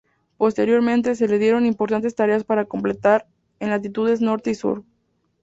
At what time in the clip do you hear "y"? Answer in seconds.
4.49-4.55